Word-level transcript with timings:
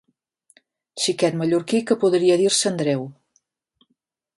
Xiquet 1.03 1.37
mallorquí 1.43 1.83
que 1.91 2.01
podria 2.05 2.41
dir-se 2.43 2.67
Andreu. 2.75 3.07